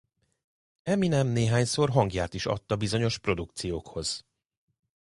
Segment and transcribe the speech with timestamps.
[0.83, 4.25] Eminem néhányszor hangját is adta bizonyos produkciókhoz.